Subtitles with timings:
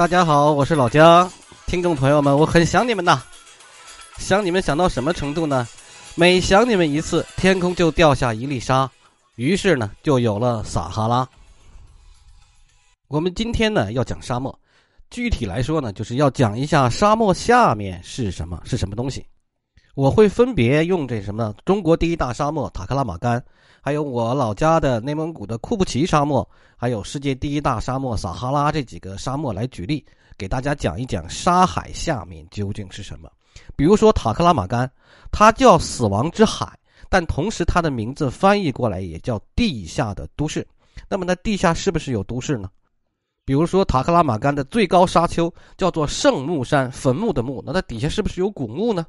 [0.00, 1.30] 大家好，我是老姜，
[1.66, 3.22] 听众朋友们，我很想你们呐，
[4.16, 5.68] 想你们想到什么程度呢？
[6.14, 8.90] 每想你们一次，天空就掉下一粒沙，
[9.34, 11.28] 于是呢，就有了撒哈拉。
[13.08, 14.58] 我们今天呢要讲沙漠，
[15.10, 19.22] 具体来说呢，就是要讲一下沙漠下面是什么，是什么东西。
[19.94, 23.42] 我会分别用这什么中国第一大沙漠塔克拉玛干，
[23.82, 30.04] 还有我老家的内蒙古的库布齐沙漠，还有世界第一大沙漠撒哈拉这几个沙漠来举例，
[30.38, 33.28] 给大家讲一讲沙海下面究竟是什么。
[33.74, 34.90] 比如说塔克拉玛干，
[35.32, 40.66] 它叫死亡之海，但同时它的名字翻译过来也叫地下的都市。
[41.08, 42.70] 那么，那地下是不是有都市呢？
[43.44, 49.04] 比如说塔克拉玛干的最高沙丘叫做圣木山，坟墓的墓，那它底下是不是有古墓呢？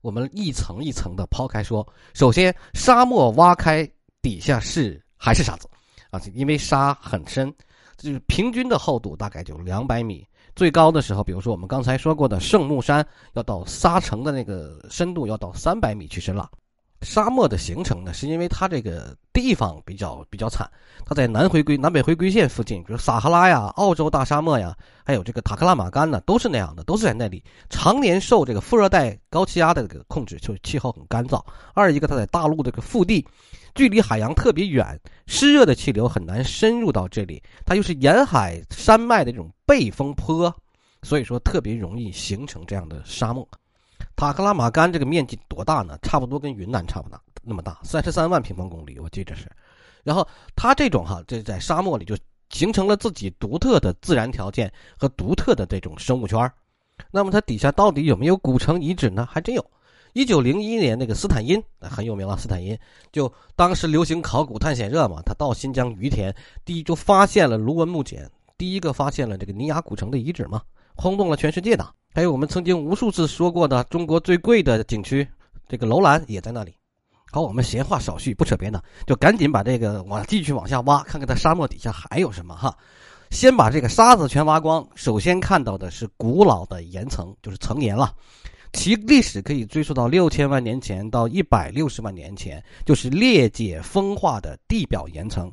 [0.00, 3.88] 我们一层一层的抛开说，首先沙漠挖开
[4.22, 5.68] 底下是还是沙子，
[6.10, 7.52] 啊，因为沙很深，
[7.96, 10.26] 就是平均的厚度大概就两百米，
[10.56, 16.50] 最高的时候，比如说我们刚才说过的圣木山，要到沙城的那个深度要到三百米去深了。
[17.02, 20.70] 沙漠的形成呢，是因为它这个地方比较比较惨，
[21.06, 31.42] 它在南回归南北回归线附近，比如撒哈拉呀、澳洲大沙漠呀，还有这个塔克拉玛干呢，都是那样的，都是在那里常年受这个副热带高气压的这个控制，就是气候很干燥。
[31.72, 33.26] 二一个，它在大陆这个腹地，
[33.74, 40.54] 距离海洋特别远，湿热的气流很难深入到这里，它又是沿海山脉的这种背风坡，
[41.02, 43.48] 所以说特别容易形成这样的沙漠。
[44.16, 45.96] 塔克拉玛干这个面积多大呢？
[46.02, 49.50] 差不多跟云南差不多那么大，三十三万平方公里，我记着是。
[50.02, 52.16] 然后它这种哈，这在沙漠里就
[52.50, 56.50] 形成了自己独特的自然条件和独特的这种生物圈
[57.10, 59.26] 那么它底下到底有没有古城遗址呢？
[59.30, 59.64] 还真有。
[60.12, 62.76] 一九零一年那个斯坦因很有名了，斯坦因
[63.12, 68.28] 就当时流行考古探险热嘛，他到新疆于田，第一就发现了卢文木简，
[68.58, 70.62] 第一个发现了这个尼雅古城的遗址嘛，
[70.96, 71.94] 轰动了全世界的。
[72.12, 75.26] 还有我们曾经无数次说过的中国最贵的景区，
[75.68, 76.74] 这个楼兰也在那里。
[77.32, 82.76] 好，我们闲话少叙，不扯别的，就赶紧把这个往继续往下挖，看看它沙漠底下还有什么哈。
[83.30, 88.12] 先把这个沙子全挖光，首先看到的是古老的岩层，就是层岩了，
[88.72, 95.52] 其历史可以追溯到六千万年前到一百六十万年前，就是裂解风化的地表岩层。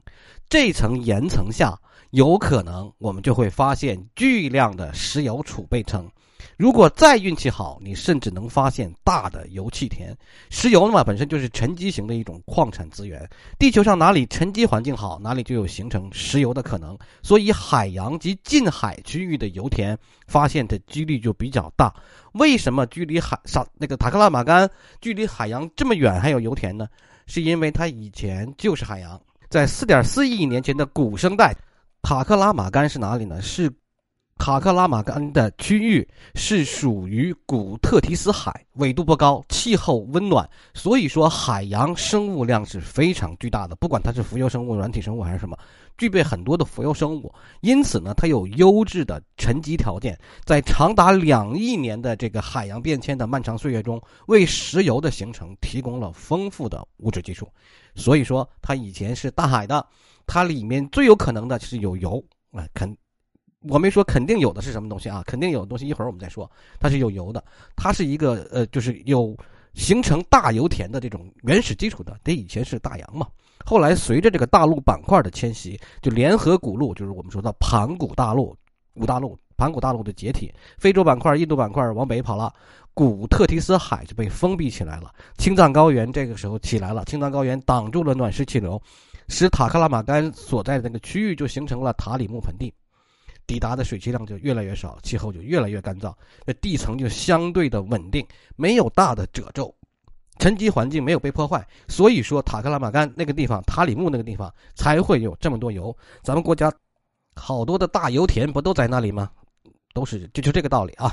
[0.49, 1.77] 这层岩层下，
[2.09, 6.09] 有可能我们就会发现巨量的石油储备层。
[6.57, 10.18] 如果再运气好，你甚至能发现大的油气田。
[10.50, 13.29] 石油嘛，本身就是沉积型的一种矿产资源。
[13.59, 16.97] 地球上哪里沉积环境好，哪里就有形成石油的可能。
[17.22, 21.94] 所以，海洋及近海区域的油田发现的几率就比较大。
[22.34, 24.67] 为什么距离海上那个塔克拉玛干
[25.00, 26.88] 距离海洋这么远还有油田呢？
[27.28, 29.22] 是因为它以前就是海洋。
[29.47, 31.56] 在四点四亿年前的古生代，
[32.01, 33.40] 塔克拉玛干是哪里呢？
[33.44, 33.72] 是。
[34.37, 43.75] 塔克拉玛干的区域是属于古特提斯海，纬度不高，气候温暖，所以说海洋生物量是非常巨大的。
[43.75, 45.57] 不管它是浮游生物、软体生物还是什么，
[45.97, 57.49] 具备很多的浮游生物，因此呢，它有优质的沉积条件，在长达两亿年的这个海洋变迁的漫长岁月中，为石油的形成提供了丰富的物质基础。
[57.95, 59.85] 所以说，它以前是大海的，
[60.25, 62.95] 它里面最有可能的是有油啊，肯。
[63.69, 65.23] 我没说肯定有的是什么东西啊？
[65.25, 66.50] 肯定有的东西，一会儿我们再说。
[66.79, 67.44] 它是有油的，
[67.75, 69.35] 它是一个呃，就是有
[69.73, 72.17] 形成大油田的这种原始基础的。
[72.23, 73.28] 得以前是大洋嘛，
[73.66, 78.55] 后来随着这个大陆板块的迁徙，就联合古陆，就是我们说的盘古大陆、
[78.94, 82.53] 古大陆、盘古大陆的解体，非洲板块、印度板块往北跑了，
[82.94, 85.13] 古特提斯海就被封闭起来了。
[85.38, 88.81] 青藏高原这个时候起来了，青藏高原挡住了暖湿气流，
[89.28, 92.73] 使塔克拉玛干所在的那个区域就形成了塔里木盆地。
[93.47, 96.13] 抵达的水汽量就越来越少，气候就越来越干燥，
[96.46, 98.28] 那地层就相对的稳定，
[98.58, 99.73] 没有大的褶皱，
[100.38, 105.96] 沉积环境没有被破坏，所以说塔克拉玛干那个地方，塔里木那个地方才会有这么多油。
[106.22, 106.70] 咱们国家
[107.35, 109.32] 好多的大油田不都在那里吗？
[109.93, 111.09] 都是就就这个道理啊。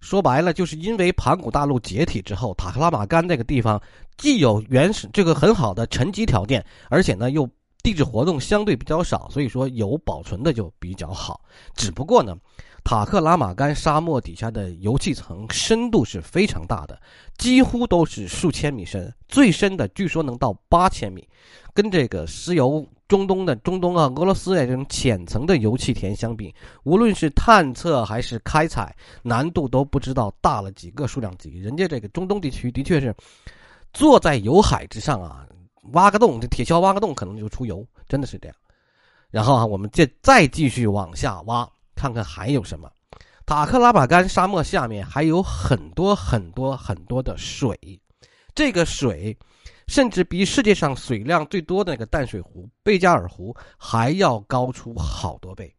[0.00, 3.80] 说白了，就是因为盘古大陆解体之后，塔克拉玛干那个地方
[4.16, 7.46] 既有原始这个很好的沉积条件，而且呢又。
[7.84, 11.38] 地质活动相对比较少，所以说油保存的就比较好。
[11.76, 12.34] 只不过呢，
[12.82, 16.98] 塔克拉玛干沙漠底下的油气层深度是非常大的，
[17.36, 21.28] 几乎都是数千米深，最深的据说能到八千米。
[21.74, 26.54] 跟这个石油中东的中东啊、俄罗斯呀这种浅层的油气田相比，
[26.84, 31.60] 无论是探测还是开采，难度都不知道大了几个数量级。
[31.60, 33.14] 人家这个中东地区的确是
[33.92, 35.46] 坐在油海之上啊。
[35.92, 38.56] 挖个洞，这铁锹挖个洞可能就出油，真的是这样。
[39.30, 42.90] 然后啊，我们再再继续往下挖，看看还有什么。
[43.46, 47.78] 塔克拉玛干沙漠下面还有很多很多很多的水，
[48.54, 49.36] 这个水
[49.86, 55.70] 甚至比世界上水量最多的那个淡水湖贝加尔湖还要高出好多倍。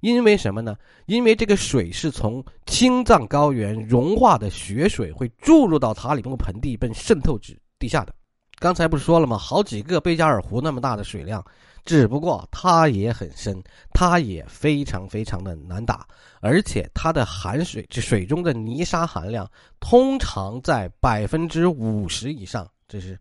[0.00, 0.76] 因为什么呢？
[1.06, 8.14] 因为这个水是从青藏高原融化的雪水会注入到塔里木盆地，并渗透至地下的。
[8.58, 9.36] 刚才不是说了吗？
[9.36, 11.44] 好几个贝加尔湖那么大的水量。
[11.84, 13.62] 只不过它也很深，
[13.92, 16.04] 它也非常非常的难打，
[16.40, 19.48] 而且它的含水，这水中的泥沙含量
[19.78, 23.16] 通常在百分之五十以上，这是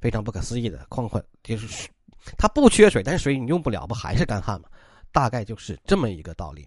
[0.00, 0.86] 非常不可思议的。
[0.88, 1.90] 况况就是
[2.38, 4.68] 它不缺水，但是水你用不了，不还是干旱吗？
[5.12, 6.66] 大概就是这么一个道理。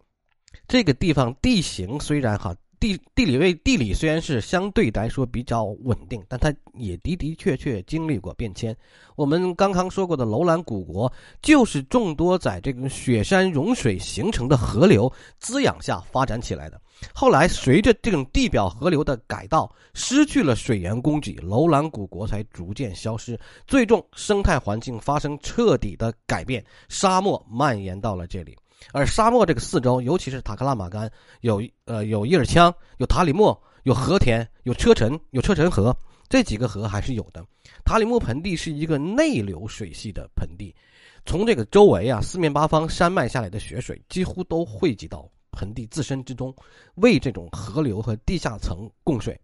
[0.68, 2.56] 这个地方地形虽然哈。
[2.80, 8.76] 地地理位地理虽然是相对来说比较稳定，但它也的的确确经历过变迁。
[9.18, 11.12] 我们刚刚说过的楼兰古国，
[11.42, 16.80] 就是众多在这个雪山融水形成的河流滋养下发展起来的。
[17.14, 23.38] 后来随着这种地表河流的改道，失去了水源供给，楼兰古国才逐渐消失，
[23.68, 28.58] 最终生态环境发生彻底的改变，沙漠蔓延到了这里。
[28.92, 31.12] 而沙漠这个四周，尤其是塔克拉玛干，
[31.42, 35.96] 有呃有伊尔羌，有塔里木，有和田，有车臣，有车臣河，
[36.28, 37.46] 这几个河还是有的。
[37.86, 40.76] 塔里木盆地是一个内流水系的盆地，
[41.26, 46.54] 从这个周围啊四面八方山脉下来的雪水几乎都汇集到盆地自身之中，
[46.96, 49.40] 为这种河流和地下层供水。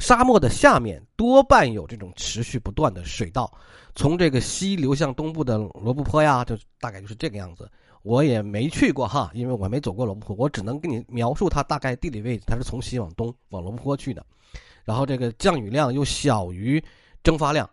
[0.00, 3.50] 沙漠的下面多半有这种持续不断的水道，
[3.94, 7.70] 从这个西流向东部的罗布泊呀，就大概就是这个样子。
[8.04, 12.44] 我也没去过哈，因为我没走过罗布泊，我只能给你描述它大概地理位置。
[12.46, 14.24] 它是从西往东往罗布泊去的，
[14.84, 16.82] 然后这个降雨量又小于
[17.22, 17.68] 蒸发量，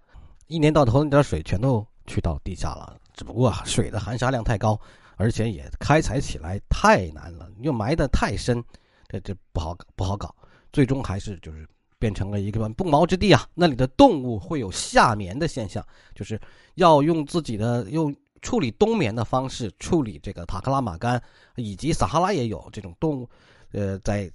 [0.48, 2.98] 一年到头那点水全都去到地下了。
[3.13, 4.80] 只不过水的含沙量太高，
[5.18, 8.63] 而且也开采起来太难了，又埋得太深，
[9.10, 10.33] 这这不好不好搞。
[10.72, 11.68] 最终还是就是
[12.00, 13.45] 变成了一个不毛之地啊！
[13.54, 15.86] 那里的动物会有夏眠的现象，
[16.16, 16.39] 就是
[16.75, 18.16] 要用自己的用。
[18.42, 21.22] 处理冬眠的方式，处理这个塔克拉玛干
[21.56, 23.30] 以及撒哈拉也有这种动物，
[23.72, 24.32] 呃，在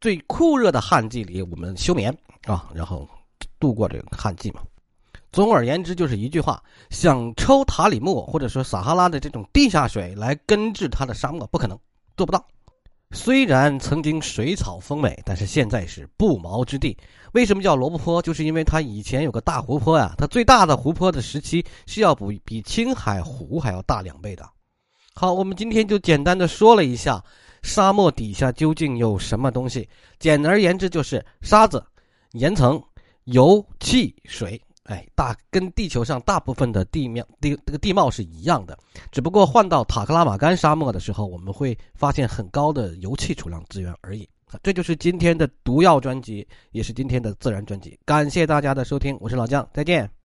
[0.00, 2.16] 最酷热的旱季里，我们休眠
[2.46, 3.08] 啊，然后
[3.58, 4.62] 度过这个旱季嘛。
[5.32, 11.78] 总而言之，就是一句话：想抽塔里木或者说撒哈拉的这种地下水来根治它的沙漠，不可能，
[12.16, 12.44] 做不到。
[13.12, 16.96] 虽然曾经水草丰美，但是现在是不毛之地。
[17.32, 18.22] 为什么叫罗布泊？
[18.22, 20.14] 就是因为它以前有个大湖泊呀。
[20.16, 24.48] 它最大的湖泊的时期是要比比青海湖还要大两倍的。
[25.12, 27.22] 好，我们今天就简单的说了一下
[27.62, 29.88] 沙漠底下究竟有什么东西。
[30.20, 31.84] 简而言之，就是沙子、
[32.32, 32.80] 岩层、
[33.24, 34.60] 油、气、水。
[34.90, 38.76] 哎，大跟地球上大部分的地面地这个地貌是一样的，
[39.12, 44.28] 只不过换到塔克拉玛干沙漠的时候，我们会发现很高的油气储量资源而已。
[44.64, 47.96] 这就是今天的毒药专辑，也是今天的自然专辑。
[48.04, 50.10] 感谢大家的收听，我是老姜，再见。